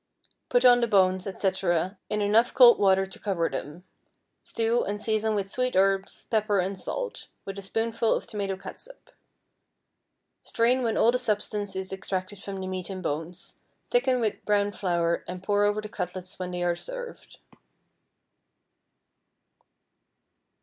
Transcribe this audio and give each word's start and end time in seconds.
Put 0.49 0.65
on 0.65 0.81
the 0.81 0.87
bones, 0.87 1.27
etc., 1.27 1.95
in 2.09 2.21
enough 2.23 2.55
cold 2.55 2.79
water 2.79 3.05
to 3.05 3.19
cover 3.19 3.47
them; 3.49 3.83
stew, 4.41 4.83
and 4.83 4.99
season 4.99 5.35
with 5.35 5.47
sweet 5.47 5.75
herbs, 5.75 6.25
pepper, 6.31 6.57
and 6.59 6.75
salt, 6.79 7.27
with 7.45 7.59
a 7.59 7.61
spoonful 7.61 8.15
of 8.15 8.25
tomato 8.25 8.57
catsup. 8.57 9.11
Strain 10.41 10.81
when 10.81 10.97
all 10.97 11.11
the 11.11 11.19
substance 11.19 11.75
is 11.75 11.93
extracted 11.93 12.41
from 12.41 12.59
the 12.61 12.67
meat 12.67 12.89
and 12.89 13.03
bones; 13.03 13.59
thicken 13.91 14.19
with 14.19 14.43
browned 14.43 14.75
flour, 14.75 15.23
and 15.27 15.43
pour 15.43 15.65
over 15.65 15.81
the 15.81 15.87
cutlets 15.87 16.39
when 16.39 16.49
they 16.49 16.63
are 16.63 16.75
served. 16.75 17.37